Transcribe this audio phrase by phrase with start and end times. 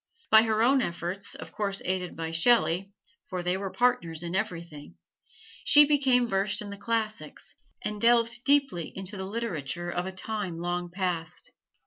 [0.31, 2.91] By her own efforts, of course aided by Shelley
[3.29, 4.95] (for they were partners in everything),
[5.63, 10.57] she became versed in the classics and delved deeply into the literature of a time
[10.57, 11.51] long past.